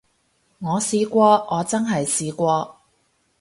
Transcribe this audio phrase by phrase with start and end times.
[0.57, 2.75] 我試過，我真係試過